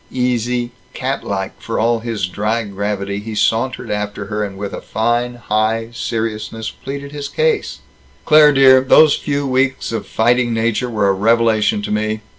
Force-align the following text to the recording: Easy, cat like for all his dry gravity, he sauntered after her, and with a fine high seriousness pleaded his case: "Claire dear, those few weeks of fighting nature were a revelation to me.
Easy, 0.11 0.71
cat 0.95 1.23
like 1.23 1.61
for 1.61 1.79
all 1.79 1.99
his 1.99 2.25
dry 2.25 2.63
gravity, 2.63 3.19
he 3.19 3.35
sauntered 3.35 3.91
after 3.91 4.25
her, 4.25 4.43
and 4.43 4.57
with 4.57 4.73
a 4.73 4.81
fine 4.81 5.35
high 5.35 5.91
seriousness 5.93 6.71
pleaded 6.71 7.11
his 7.11 7.27
case: 7.29 7.81
"Claire 8.25 8.51
dear, 8.51 8.81
those 8.81 9.15
few 9.15 9.45
weeks 9.45 9.91
of 9.91 10.07
fighting 10.07 10.55
nature 10.55 10.89
were 10.89 11.07
a 11.07 11.13
revelation 11.13 11.83
to 11.83 11.91
me. 11.91 12.21